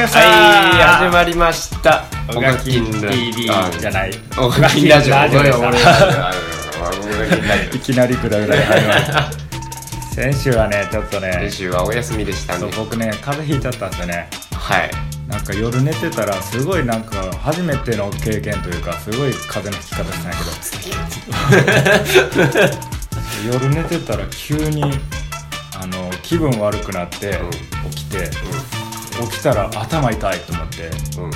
[0.00, 0.24] 始ましたは
[1.04, 2.04] い始まりました。
[2.34, 4.12] おがきん TV じゃない。
[4.38, 5.14] おがきんラジオ。
[7.76, 9.30] いきなりグダグダに始まりました
[10.14, 12.70] 先週はねちょっとオね練習はお休みでしたね。
[12.78, 14.30] 僕ね風邪ひいちゃったんですよね。
[14.52, 14.90] はい。
[15.28, 20.44] なんか夜寝てたらすごいなんか初めての経験というかすごい風の吹き方したんやけ
[22.64, 22.80] ど。
[23.52, 24.82] 夜寝てたら急に
[25.78, 27.50] あの気分悪くなってうん。
[27.90, 28.30] 起きて
[29.26, 30.90] 起きたら頭痛いと思って。
[31.18, 31.24] うん。
[31.24, 31.30] うん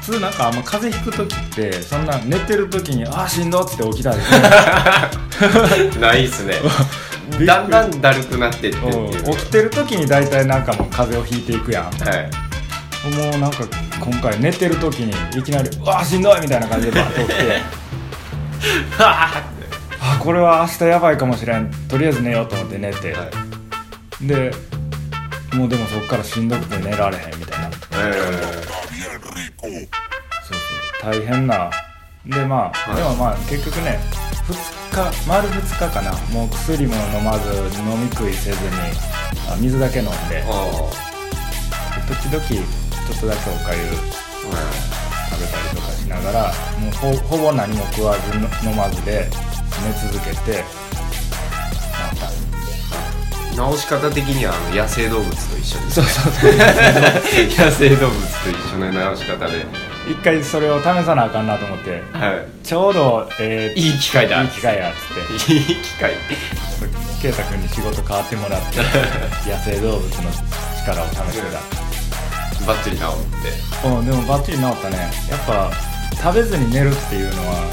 [0.00, 4.18] 普通なんかあんま風邪ひく時ってそんな寝てる時にあーしんどっつって起きたり
[6.00, 6.54] ないっすね。
[7.30, 7.46] びっくり。
[7.46, 9.10] だんだんだるくなってってってう。
[9.10, 9.12] ん。
[9.12, 11.84] いう起きてる時に大体なんかもう風邪をひいていくやん。
[11.84, 12.30] はい。
[13.14, 13.58] もうなんか
[14.00, 17.60] 今回寝てる時にいきなり「うわーしんどい!」みたいな感じでバッと起きて。
[18.98, 19.44] あ
[20.18, 21.70] これは明日やばいかもしれん。
[21.88, 23.24] とりあえず寝ようと思って寝て、は
[24.22, 24.26] い。
[24.26, 24.50] で
[25.54, 27.70] もうでもそっからしんどくて寝られへんみたいな。
[27.70, 27.80] そう
[29.62, 29.72] そう。
[31.02, 31.70] 大変な。
[32.26, 32.96] でまあ、はい。
[32.96, 33.98] でもまあ結局ね
[34.92, 36.12] 2日丸2日かな。
[36.32, 38.70] もう薬も飲まず飲み食いせずに
[39.50, 40.42] あ水だけ飲んで。
[40.46, 41.00] あ
[42.08, 42.62] 時々ちょ
[43.16, 49.28] っとだけおかゆ食べたりとかしながらもうほほぼ何も食わずの飲まずで
[49.84, 50.64] 寝続けて
[53.68, 56.52] あ治し方的にはあの野生動物と一緒ですそうそうそう。
[56.52, 59.66] 野生動物と一緒の治し方で。
[60.10, 62.02] 一回それを試さなあかんなと思って。
[62.12, 64.42] はちょうど、えーいいい機会だ。
[64.42, 65.52] いい機会やっつって。
[65.52, 66.14] いい機会。
[67.20, 70.30] 圭太君に仕事変わってもらって野生動物の
[70.80, 71.42] 力を試して
[72.66, 73.82] バッチリ治って。
[73.82, 74.96] たうんでもバッチリ治ったね。
[75.28, 75.70] やっぱ
[76.16, 77.70] 食べずに寝るっていうのはうーん。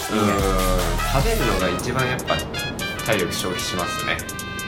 [1.24, 2.36] 食べるのが一番やっぱ
[3.06, 4.18] 体力消費しますね。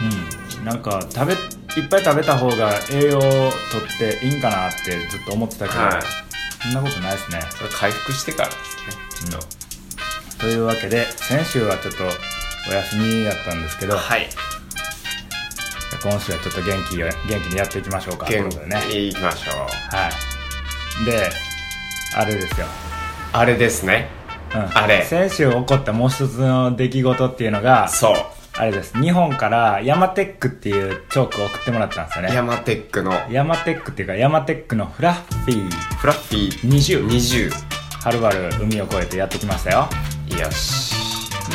[0.02, 1.34] うんなんか食べ
[1.81, 3.30] いっぱい食べた方が栄養をとっ
[3.97, 6.02] ていいんかなってずっと思ってたけど、はい。
[6.62, 7.40] そんなことないですね。
[7.58, 9.31] それ回復してからですね。
[9.31, 12.03] きっとというわけで先週はちょっと
[12.69, 14.28] お休みだったんですけどはい。
[16.02, 18.25] 今週はちょっと元気を元気にやっていきましょうか。
[18.25, 19.08] ということでね。
[19.08, 19.56] いきましょう。
[19.96, 20.09] は
[21.02, 21.06] い。
[21.06, 21.30] で
[22.16, 22.66] あれですよ、
[23.34, 24.09] あれですね。
[24.53, 25.03] うん、あれ。
[25.06, 28.94] 先週起こったもう一つの出来事っていうのがそうあれです。
[29.02, 32.36] 日本からヤマテックっていうチョークを送ってもらったんですよね。
[32.36, 33.14] ヤマテックの。
[33.31, 35.72] ヤマテックっていうかヤマテックのフラッフィー。
[35.72, 36.68] フラッフィー。
[36.68, 37.52] 20 20
[38.03, 39.88] はるばる海を越えてやってきましたよ。
[40.38, 40.94] よし。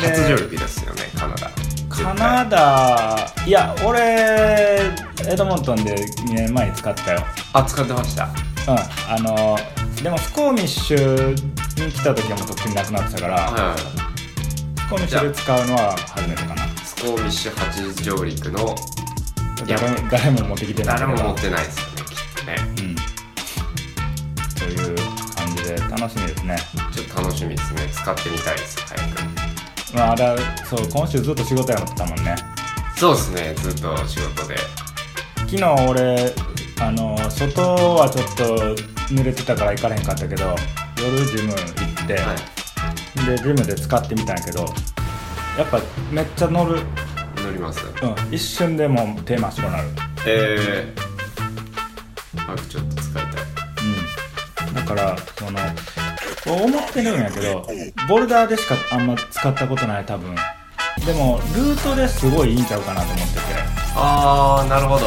[0.01, 1.51] で初上陸ですよねカナダ。
[1.89, 3.99] カナダいや俺
[5.27, 5.95] エドモントンで
[6.27, 7.21] 2年前に使ったよ。
[7.53, 8.25] あ使ってました。
[8.25, 8.33] うん
[9.13, 9.55] あの
[10.01, 11.29] でもスコーミッシュ
[11.85, 13.77] に来た時はもうとっくになくなってたから、はい。
[14.79, 16.74] スコーミッシュで使うのは初めてかな
[17.05, 18.75] スコーミッシュ初上陸の
[19.67, 20.99] 誰も誰も持ってきてない。
[20.99, 22.55] 誰も持っていないですよねきっとね。
[22.59, 22.95] うん。
[24.55, 24.95] という
[25.35, 26.57] 感じで楽しみですね。
[26.91, 27.87] ちょっと楽しみですね。
[27.91, 29.93] 使ってみたいです早く。
[29.93, 30.35] まああれ
[30.67, 32.35] そう今週ずっと仕事やってたもんね。
[32.97, 34.55] そうですねずっと仕事で。
[35.41, 36.33] 昨日俺
[36.81, 37.61] あの外
[37.97, 38.75] はちょっと
[39.13, 40.55] 濡れてたから行かれへんかったけど
[40.97, 41.59] 夜ジム行
[42.03, 43.25] って、はい。
[43.27, 44.65] でジムで使ってみたんやけど
[45.57, 45.79] やっぱ
[46.11, 46.81] めっちゃ乗る、
[47.37, 47.81] 乗ります。
[48.01, 49.87] うん、一瞬でもう手真っ白になる。
[50.27, 53.33] えー、早くちょっと使いたい。
[54.67, 54.73] うん。
[54.73, 55.59] だからその
[56.65, 57.65] 思ってるんやけど
[58.07, 60.35] ボルダーでしかあんま使ったことない多分。
[61.05, 63.39] でもルートですごいいいんちゃうかなと思ってて。
[63.95, 65.05] ああなるほど。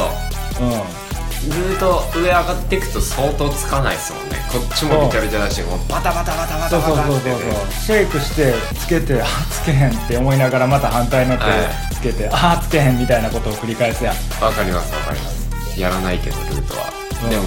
[0.61, 1.08] うん
[1.47, 4.35] ルート上上がっていくと相当つかないですもんね。
[4.51, 11.43] こっちもびちゃびちゃだしもうバタバタバタバタそうバそうそうそうタってねシェイクしてつけてあつけへんって思いながらまた反対の手
[11.95, 14.15] つけて、あつけへんみたいなことを繰り返すやん。
[14.43, 15.79] わかりますわかります。
[15.79, 16.89] やらないけどルートは、
[17.23, 17.29] うん。
[17.29, 17.43] でも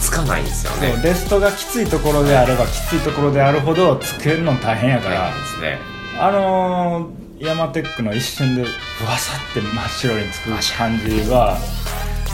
[0.00, 1.00] つかないんですよね。
[1.02, 5.78] レストがきついところであればきついところであるほどつけるの大変やから、ですね。
[6.18, 8.68] あのー、ヤマテックの一瞬でブ
[9.06, 11.58] ワサって真っ白につく感じは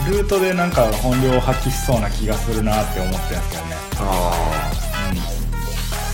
[0.08, 3.76] ルートでなんか本領を発揮しそうな気がするなって思ってるんですけどね。
[3.99, 4.32] あ
[5.12, 5.17] うん。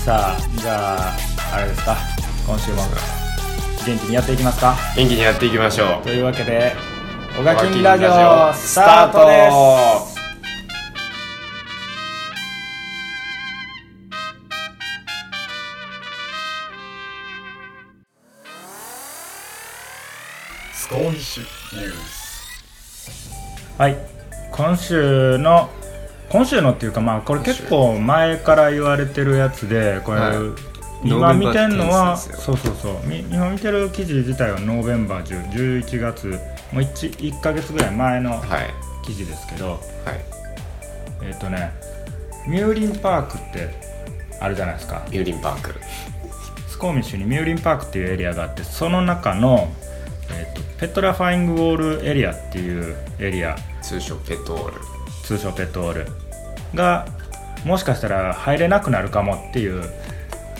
[0.05, 1.17] さあじゃあ
[1.55, 1.97] あれですか。
[2.47, 2.83] 今週も。
[3.87, 4.73] 元気にやっていきますか？
[4.73, 6.03] ー元気にやっていきましょう。
[6.03, 6.75] というわけで
[7.39, 9.49] 「オガキンラジオ」オガキンラジオスタートで
[10.11, 10.16] す
[23.79, 23.97] はい。
[24.53, 25.69] 今週の
[26.31, 30.37] 今週のっていうかまあこれ結構前から言われてるやつでこれ、はい。
[31.05, 33.07] 今見てんのはそうそうそう。
[33.07, 36.27] み今見てる記事自体は November 10 11月
[36.73, 38.75] もう 1, 1ヶ月ぐらい前のはい。
[39.05, 39.81] 記事ですけどはい。
[41.23, 41.73] えっ、とね
[42.49, 43.69] Murrin Park って
[44.41, 45.05] あるじゃないですか。
[45.11, 45.75] Murrin Park。
[46.69, 49.69] Squamish に Murrin Park っていうエリアがあってその中の、
[50.79, 53.57] Petrifying Wall エリアっていうエリア。
[53.83, 54.81] 通称 Pet Wall。
[55.25, 56.07] 通称 Pet Wall。
[56.75, 57.07] が
[57.65, 59.83] もしかしたら入れなくなるかもっていう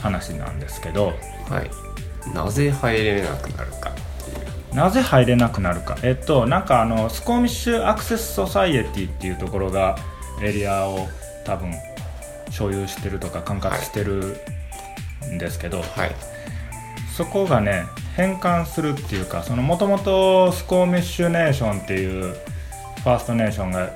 [0.01, 1.13] 話なんですけど。
[1.51, 1.71] はい。
[2.35, 4.75] なぜ入れなくなるかっていう。
[4.75, 5.99] なぜ入れなくなるか。
[6.03, 9.97] えっとなんかあのスコーミッシュアクセスソサイエティっていうところが
[10.43, 11.09] エリアを
[11.45, 11.73] 多分
[12.51, 14.39] 所有してるとか管轄してる
[15.31, 16.15] んですけど、はい
[17.15, 17.85] そこがね
[18.17, 23.91] 変換するっていうかそのもともとスコーミッシュネーションっていうファーストネーションが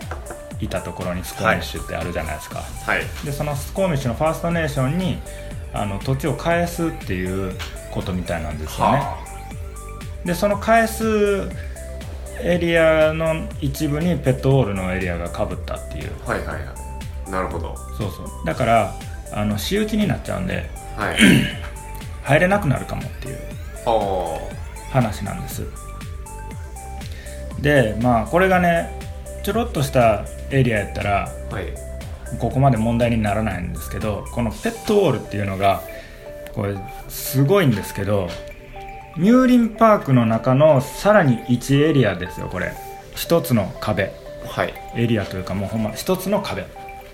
[0.61, 3.01] いたところにスコーミッシュってあるじゃないですか、はい。
[3.25, 5.19] でそのスコーミッシュのファーストネーションに
[5.73, 7.57] あの土地を返すっていう
[7.91, 9.19] ことみたいなんですよね、は
[10.25, 11.49] でその返す
[12.43, 16.11] エリアの一部にペットウォールのエリアがかぶったっていう。
[16.27, 16.75] あはいはいは
[17.27, 17.31] い。
[17.31, 17.75] なるほど。
[17.97, 18.27] そうそう。
[18.45, 18.95] だから
[19.33, 21.17] あの私有地になっちゃうんではい。
[22.23, 23.39] 入れなくなるかもっていう。
[23.39, 23.60] あ
[24.91, 25.67] 話なんです。
[27.61, 28.99] でまあこれがね
[29.43, 31.67] ちょろっとしたエリアやったらあはい。
[32.39, 35.83] ここまで問題にならないんですけどこのペットウォールっていうのが
[36.55, 36.77] これ
[37.09, 38.29] すごいんですけど
[39.17, 42.73] ミューリンパークの中のさらに1エリアですよこれ。
[43.15, 44.13] 一つの壁。
[44.47, 44.75] はい。
[44.97, 46.65] エリアというかもうほんま一つの壁。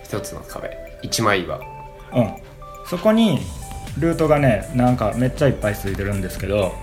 [0.04, 0.70] 一つの壁。
[1.02, 1.58] 一枚岩。
[1.58, 2.34] うん。
[2.86, 3.40] そこに
[3.98, 6.74] ルートがねなんかめっちゃいっぱいついてるんですけど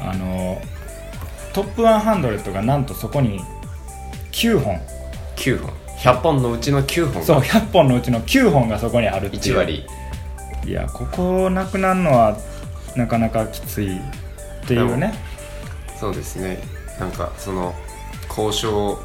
[0.00, 0.60] あの
[1.52, 3.40] トップ100がなんとそこに
[4.32, 4.80] 9本。
[5.36, 5.72] 9本。
[5.98, 9.54] 100本のうちの9本そう100本のうちの9本がそこにあるっていう。
[9.54, 9.86] 1割。
[10.64, 12.36] いやここなくなるのは
[12.96, 14.00] なかなかきついっ
[14.66, 15.14] ていうね。
[16.00, 16.58] そうですね。
[16.98, 17.74] なんかその
[18.28, 18.98] 交渉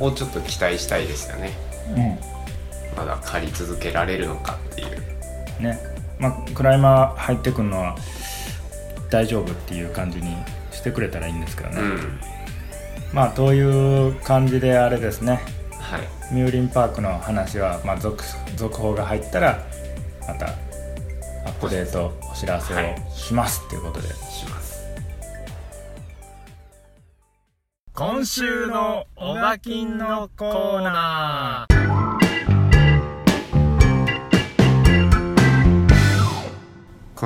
[0.00, 1.52] をちょっと期待したいですよね。
[1.94, 2.18] うん。
[2.96, 5.62] まだ借り続けられるのかっていう。
[5.62, 7.96] ねまあクライマー入ってくるのは
[9.10, 10.36] 大丈夫っていう感じに
[10.70, 12.20] してくれたらいいんですけどね、うん。
[13.12, 15.40] まあという感じであれですね。
[15.80, 16.34] はい。
[16.34, 18.24] ミューリンパークの話は、まあ、続
[18.56, 19.64] 続報が入ったら
[20.26, 22.78] またアップデートお知らせを
[23.10, 24.76] しますっていうことで、します。
[27.94, 31.66] 今週のオガキンのコーナ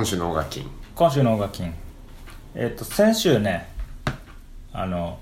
[0.01, 1.75] 今週のオガキン今週のオガキン
[2.55, 3.69] えっ、と先週ね
[4.73, 5.19] あの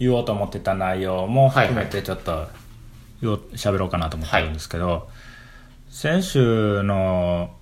[0.00, 2.48] 言おうと思ってた内容も含めてちょっと
[3.22, 5.08] 喋ろうかなと思ってるんですけど、
[5.90, 7.54] 先週の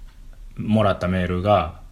[0.57, 1.83] もらったメールが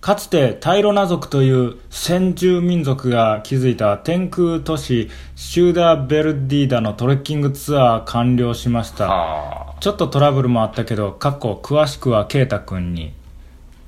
[0.00, 9.08] かつてタイロナ族という先住民族が築いた天空都市シューダーベルディーダのトレッキングツアー完了しました。
[9.10, 9.74] あ。
[9.80, 13.17] ちょっとトラブルもあったけど、かっこ詳しくは圭太くんに。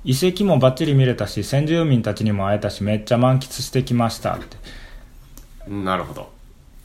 [0.04, 4.56] 遺跡もバッチリ見れたし、先住民たちにも会えたし、めっちゃ満喫してきましたって。
[5.66, 6.30] あなるほど。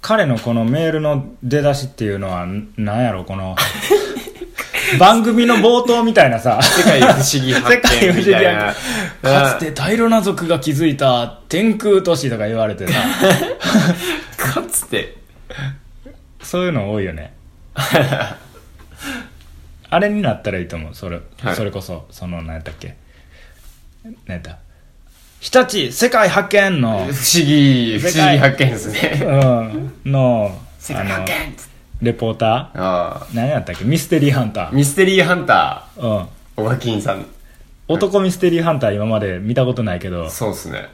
[0.01, 3.55] 彼のこのメールの出だしっていうのは、んなんやろ、この、
[4.99, 8.75] 番組の冒頭みたいなさ、世界不思議発見みたいな。
[9.21, 12.93] かつてタイロナ族が築いた天空都市とか言われてさ、
[14.37, 15.17] かつて。
[16.43, 17.33] そういうの多いよね。
[19.89, 21.55] あれになったらいいと思う、それ、はい。
[21.55, 22.95] それこそ、その、何やったっけ。
[24.05, 24.59] 何やった？
[25.39, 26.89] 日立世界発見の。
[26.89, 29.21] 不、思議不思議発見ですね。
[29.25, 31.55] うん、の、世界発見。
[32.01, 33.27] レポータああ。
[33.31, 33.85] ー何やったっけ？
[33.85, 34.71] ミステリーハンター。
[34.71, 36.17] ミステリーハンタうん。
[36.19, 37.25] ーオガキンさん。
[37.87, 40.87] 男ミステリーハンター今まで見たことないけど、そうですね。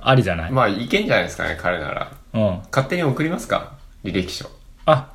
[0.00, 2.12] ありじゃない、まあいけんじゃないですかね彼なら。
[2.34, 2.62] うん。
[2.70, 3.72] 勝手に送りますか？
[4.04, 4.48] 履歴書。
[4.86, 5.12] あ、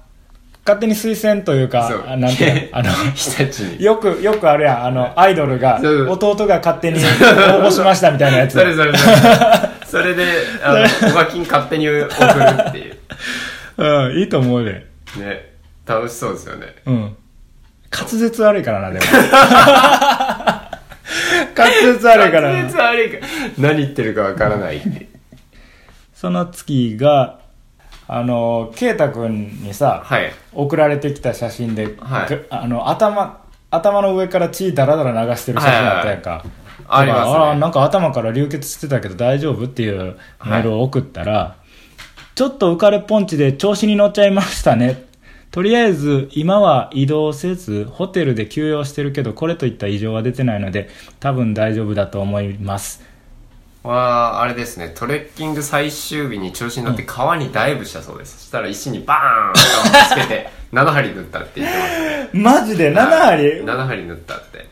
[0.65, 2.89] 勝手に推薦というかそう、あなんて あの、
[3.79, 4.85] よく、よくあるやん。
[4.85, 8.53] あの、アイドルが弟が勝手に応募しましたみたいなやつ。
[8.57, 9.15] それそれそれ
[9.85, 10.25] それで
[10.63, 12.97] あのオガキン勝手に送るっていう。
[13.77, 14.85] うん、いいと思うで。
[15.17, 15.53] ね。
[15.85, 16.67] 楽しそうですよね。
[16.85, 17.15] うん。
[17.91, 19.05] 滑舌悪いからな、でも。
[21.55, 23.27] 滑舌悪いから滑舌悪いか
[23.57, 25.07] 何言ってるかわからないって
[26.15, 27.41] その月が、
[28.07, 33.41] あの、ケイタくんにさ、はい送られてきた写真で、はいくあの、頭、
[33.71, 36.43] 頭の上から血ダラダラ流してる写真あったやんか。
[36.87, 41.55] ありますねだからあなんか頭から流血してたけど大丈夫っていうメールを送ったら、
[42.35, 45.05] ちょっと浮かれポンチで調子に乗っちゃいましたね。
[45.51, 53.03] とりあえず今は移動せずホテルで休養してるけどこれといった異常は出てないので多分大丈夫だと思います。
[53.83, 62.29] はあれですねトレッキング最終日に調子に乗って川にダイブしたそうです、そしたら石にバーン頭つけて 7針塗ったって言ってますね。
[62.33, 64.67] マジで？7針？7針塗ったって。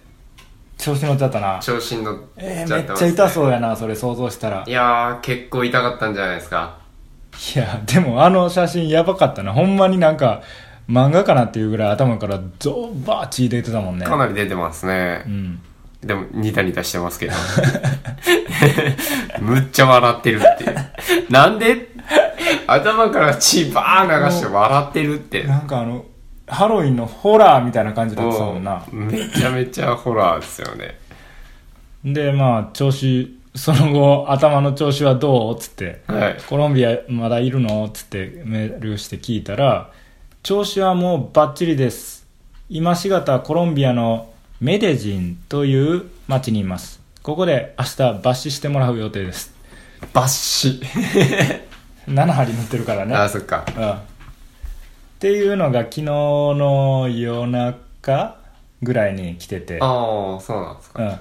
[0.77, 1.59] 調子乗っちゃったな。
[1.61, 4.63] 調子に乗っえー、ちゃってます、めっちゃ痛そうやなそれ想像したら。
[4.65, 6.77] いやー結構痛かったんじゃないですか。
[7.55, 9.53] いやでもあの写真やばかったな。
[9.53, 10.41] ほんまになんか
[10.89, 14.05] 漫画かなっていうぐらい頭からゾーバー血出てたもんね。
[14.07, 15.21] かなり出てますね。
[15.27, 15.61] う、ん
[16.01, 17.33] でもニタニタしてますけど。
[19.39, 20.75] むっちゃ笑ってるっていう。
[21.29, 21.89] なんで？
[22.67, 25.43] 頭から血バーン流して笑ってるって。
[25.43, 26.05] なんかあの
[26.47, 28.83] ハロウィンのホラーみたいな感じだったもんな。
[28.91, 30.97] めちゃめちゃホラーですよね。
[32.03, 35.55] でまあ調子その後頭の調子はどう？
[35.55, 36.01] っつって。
[36.07, 36.37] はい。
[36.47, 37.85] コロンビアまだいるの？
[37.85, 39.91] っつってメールして聞いたら
[40.41, 42.27] 調子はもうバッチリです。
[42.69, 44.30] 今しがたコロンビアの
[44.61, 47.01] メデジンという町にいます。
[47.23, 49.55] ここで明日抜歯してもらう予定です。
[50.13, 50.79] バッシ
[52.07, 53.15] 7針塗ってるからね。
[53.15, 53.65] あそっか。
[53.75, 53.91] うん。
[53.91, 53.97] っ
[55.17, 58.37] ていうのが昨日の夜中
[58.83, 59.79] ぐらいに来てて。
[59.81, 61.03] ああそうなんですか。
[61.03, 61.09] うん。
[61.09, 61.19] っ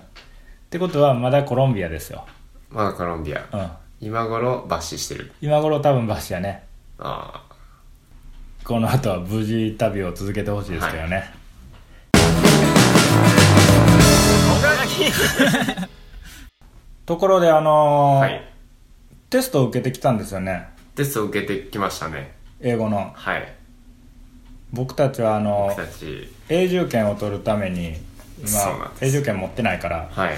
[0.69, 2.27] てことはまだコロンビアですよ。
[2.69, 3.43] まだコロンビア。
[3.51, 3.71] うん。
[4.03, 5.33] 今頃バッシしてる。
[5.41, 6.65] 今頃多分抜歯やね。
[6.99, 7.43] あ
[8.65, 11.33] この後は無事旅を続けてほしいですけどね、
[17.07, 18.45] ところであのーあはい。
[19.31, 20.69] テストを受けてきたんですよね。
[20.97, 22.33] テストを受けてきましたね。
[22.61, 23.13] 英語の。
[23.15, 23.53] はい。
[24.73, 26.33] 僕たちはあの僕たち。
[26.49, 27.97] 永住権を取るために
[28.39, 29.05] 今そうなんです。
[29.07, 30.35] 永住権持ってないからはい。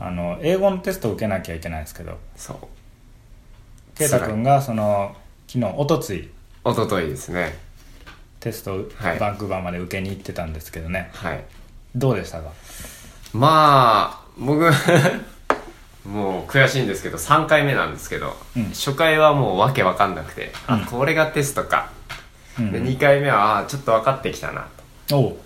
[0.00, 2.18] あの英語のテストを受けなきゃいけないんですけど。
[2.36, 3.98] そう。
[3.98, 5.16] 圭太君がその
[5.48, 6.30] 昨日おとつい
[6.64, 7.56] 一昨日ですね。
[8.40, 9.18] テストをはい。
[9.18, 11.44] バンクーバーまで受けに行ってたんですけどね、はい。
[11.96, 12.52] どうでしたか？
[13.32, 14.70] まあ僕
[16.08, 18.64] もう悔しいんですけど3回目なんですけど、うん。
[18.70, 20.74] 初回はもうわけわかんなくて、うん。
[20.76, 21.90] あこれがテストか、
[22.58, 22.72] うん。
[22.72, 24.66] で2回目はあちょっと分かってきたな
[25.12, 25.36] おう。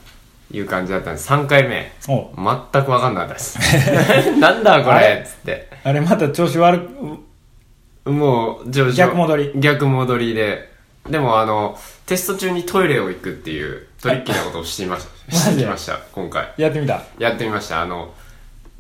[0.51, 1.29] という感じだったんです。
[1.33, 1.93] 3回目。
[2.09, 2.27] おう。
[2.37, 3.59] 全く分かんなかったです。
[4.39, 5.17] なんだこあれ？
[5.17, 5.69] れっつって。
[5.83, 6.79] あれまた調子悪
[8.05, 9.53] くもう上々逆戻り。
[9.57, 10.71] 逆戻りで。
[11.09, 15.33] でもあのテスト中にトイレを行くっていうトリッキーなことをしていました。
[15.33, 16.53] してきました今回。
[16.57, 17.03] やってみた？
[17.19, 17.81] やってみました。
[17.81, 18.13] あの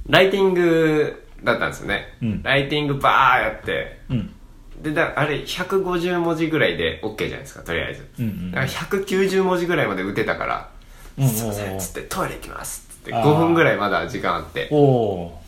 [0.09, 2.43] ライティングだったんですよね、うん。
[2.43, 4.01] ライティングバーやって。
[4.11, 4.35] うん。
[4.83, 10.71] でだあれ150文字ぐらいで OK じゃないですかとりあえず、うんうんだから190文字ぐらいまで打てたから
[11.17, 13.25] 「うんすいません」つって「トイレ行きます」っつってあー。
[13.25, 14.69] 5分ぐらいまだ時間あって。
[14.73, 15.43] おお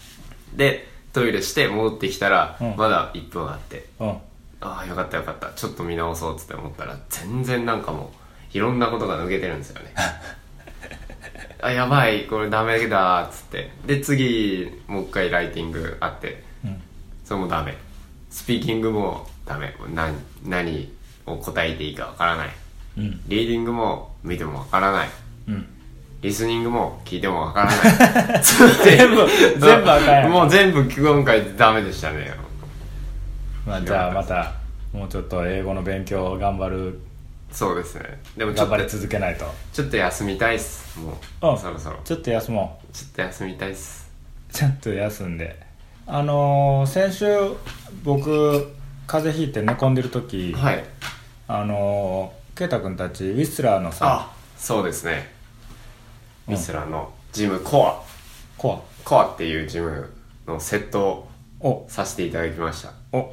[0.54, 2.76] でトイレして戻ってきたら、うん。
[2.76, 3.86] まだ1分あって。
[3.98, 4.10] ーうん。
[4.60, 5.48] ああよかったよかった。
[5.56, 8.23] ちょっと見直そうっつって思ったら全然なんかもう
[8.54, 9.92] いろんなことが抜けてるんですよね。
[11.60, 13.70] あやばいこれダメだっつって。
[13.84, 16.42] で次もう一回ライティングあって。
[16.64, 16.80] うん。
[17.24, 17.76] それもダメ。
[18.30, 19.74] スピーキングもダメ。
[19.92, 20.92] 何何
[21.26, 22.48] を答えていいかわからない。
[22.98, 23.20] うん。
[23.26, 25.08] リーディングも見てもわからない。
[25.48, 25.66] うん。
[26.22, 28.42] リスニングも聞いてもわからない。
[28.84, 29.26] 全部
[29.58, 32.32] 全部あかんやんもう全部今回ダメでしたね。
[33.66, 34.52] まあじゃあまた
[34.92, 37.00] もうちょっと英語の勉強を頑張る
[37.54, 38.20] そうですね。
[38.36, 39.44] でもちょっと頑張り続けないと。
[39.72, 40.98] ちょっと休みたいっす。
[40.98, 42.00] もうんうそろそろ。
[42.04, 44.10] ちょっと休もちょっと休みたいっす。
[44.50, 45.64] うちょっと休んで。
[46.06, 47.26] あのー先週
[48.02, 48.72] 僕
[49.06, 50.84] 風邪ひいて寝込んでる時、はい。
[51.46, 55.32] あのー圭太君たちウィスラーのさあそうですね。
[56.48, 56.54] うん。
[56.54, 58.02] ミスラのジムコア。
[58.58, 60.10] ココアっていうジム
[60.46, 61.28] のセット
[61.60, 62.92] をさせていただきました。
[63.12, 63.32] お。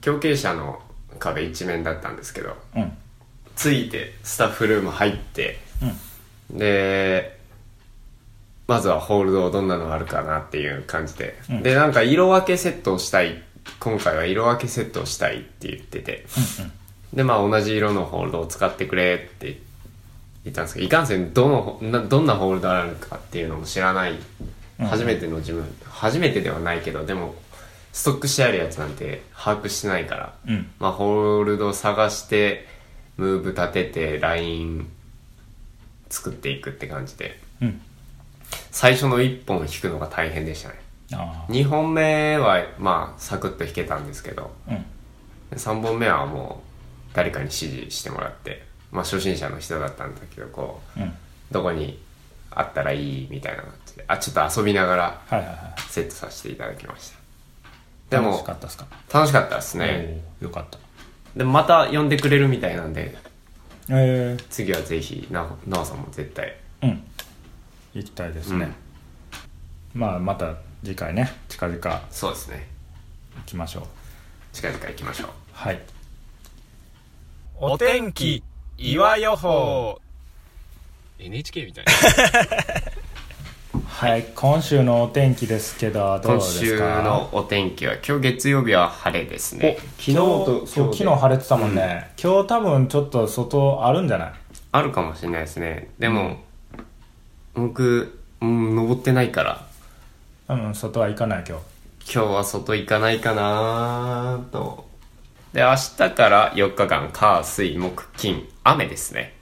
[0.00, 0.80] 強傾者の
[1.18, 2.92] 壁一面だったんですけどうん。
[3.56, 5.58] ついてスタッフルーム入って
[6.50, 6.58] うん。
[6.58, 7.38] で
[8.66, 11.62] まずはホールドどんなのがあるかなっていう感じで、うん。
[11.62, 13.42] でなんか色分けセットをしたい
[13.78, 16.26] 今回は色分けセットをしたいって言ってて。
[17.12, 19.58] でまあ同じ色のホールドを使ってくれって
[20.42, 24.18] 言ったんですけどいかんせんどのなどんなホールドあるかっていうのも知らない、
[24.80, 24.86] うん。
[24.86, 27.36] 初めての自分初めてではないけどでも
[27.94, 30.68] ストックしてあるやつなんて把握してないから、うん。
[30.80, 32.66] まあ、ホールド探して
[33.16, 34.90] ムーブ立ててライン
[36.10, 37.38] 作っていくって感じで。
[37.62, 37.80] うん。
[38.72, 40.74] 最初の1本弾くのが大変でしたね。
[41.12, 44.50] あ2本目はまあサクッと弾けたんですけど。
[44.68, 44.84] あうん。
[45.56, 46.64] 3本目はも
[47.12, 51.14] う誰かに指示してもらってまあ初心者の人だったんだけどこううん。
[51.52, 52.02] どこに
[52.50, 54.04] あったらいいみたいな感じで。
[54.08, 57.18] あちょっと遊びながらはいはいはセットさせていただきました。
[57.18, 57.23] い
[58.14, 58.86] でも楽しかったっすか？
[59.12, 60.22] 楽しかったですね。
[60.40, 60.78] おーよかった。
[61.36, 63.14] でもまた呼んでくれるみたいなんで
[63.90, 66.56] え次はぜひなノアさんも絶対。
[66.82, 67.02] えうん。
[67.94, 68.72] 行きたいですね、
[69.94, 71.78] まあまた次回ね近々。
[71.80, 72.66] 行そうですね。
[73.46, 73.84] きましょう。
[74.52, 75.28] 近々行きましょう。
[75.52, 75.80] はい。
[77.56, 78.42] お天気
[78.78, 80.00] 岩予報。
[81.18, 81.84] NHK みたい
[84.04, 86.60] はい今週のお天気ですけどどう今ですか？
[86.66, 89.78] 週のお天気は今日月曜日は晴れですね。
[89.96, 94.32] 昨日今と昨日晴れてたもんね、今日多分ちょっと外あるんじゃない？
[94.72, 95.88] あるかもしれないですね。
[95.98, 96.36] でも、
[97.54, 99.42] 僕、うん、登ってないか
[100.48, 100.54] ら。
[100.54, 102.14] うん外は行かない今日。
[102.14, 104.86] 今日は外行かないかなと。
[105.54, 109.32] で明日から4日間火水木金雨ですね。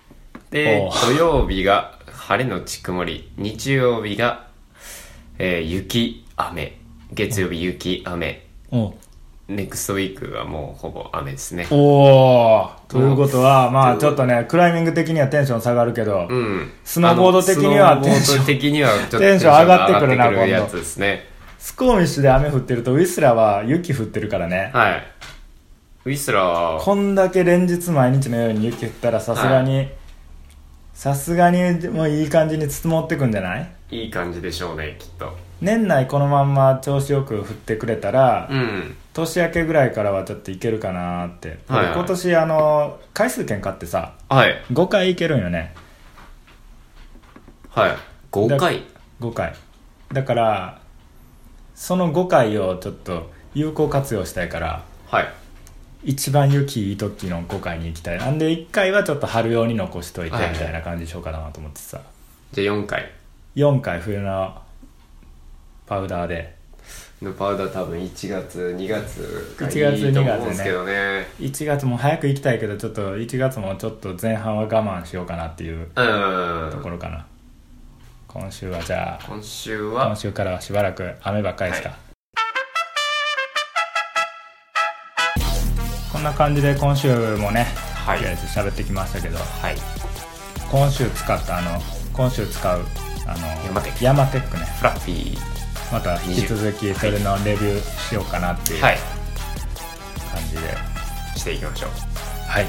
[0.51, 4.52] で土曜日が晴れのち曇り日曜日が、
[5.39, 6.79] えー雪雨。
[7.13, 8.47] 月曜日雪雨。
[8.71, 8.95] お。
[9.49, 11.67] ネクストウィークはもうほぼ雨ですね。
[11.71, 12.71] おー。
[12.89, 13.97] ということはまうん。
[13.97, 16.71] あちょっとねクライミング的にはテンション下がるけど、うん。
[16.85, 20.17] スノーボード的には テンション上がってくるなテンション上がってくる
[20.49, 20.71] や今度。
[20.71, 21.27] つですね。
[21.59, 24.71] スコーミッシュで雨降ってるとウィスラーは雪降ってるからね。
[24.73, 25.03] はい。
[26.07, 29.89] ウィスラーはこんだけ連日毎日のように雪降ったらさすがに
[30.95, 33.71] さすがにもういい感じに積もってくんじゃない？
[33.93, 35.37] いい感じでしょうねきっと。
[35.61, 38.97] 年内このまんま調子よく降ってくれたら、うん。
[39.13, 41.95] 年明けぐらいからはちょっといけるかなって、はいはい。
[41.95, 44.65] 今年あの回数券買ってさはい。
[44.73, 45.75] 5回いけるんよね。
[47.69, 47.97] はい。
[48.33, 48.83] 5回
[49.21, 49.55] ？5回。
[50.11, 50.81] だから
[51.75, 55.29] その5回をちょっと有効活用したいからはい。
[56.03, 58.19] 一番雪いい時の5回に行きたい。
[58.19, 62.01] なんで1回はちょっと春用に残しといてはいみたいな感じにしようかなと思ってさ。
[62.53, 63.13] じゃあ4回
[63.55, 64.63] 4回冬の
[65.87, 66.57] パウダーで。
[67.21, 71.27] のパウダー多分1月2月がい1月いと思うんですけどね。
[71.39, 76.71] 1月も早く行きたいけどちょっと1月もちょっと前半は我慢しようかなっていううん。
[76.73, 77.27] ところかな。
[78.27, 81.99] 今週はじゃあ今週今は週からはしばらく雨ばっかりですか、はい。
[86.11, 87.67] こんな感じで今週もね、
[88.07, 88.19] はい。
[88.19, 89.37] とりあえず喋ってきましたけど。
[89.37, 89.77] はい。
[90.71, 91.79] 今週使ったあの
[92.15, 92.81] 今週使う
[93.27, 94.05] あのヤマテック。
[94.05, 94.65] ヤマテックね。
[94.79, 95.39] フラッフィー。
[95.93, 98.99] また引き続きそれのレビューしようかなっていう感はい。
[100.49, 100.93] じで。
[101.37, 101.91] していきましょう。
[102.49, 102.67] はい、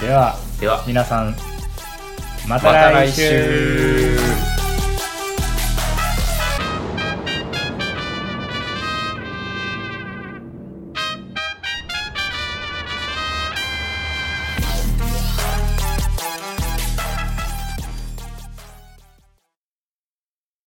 [0.00, 0.84] ではでは。
[0.86, 1.36] 皆さん
[2.48, 4.03] ままた来た来週週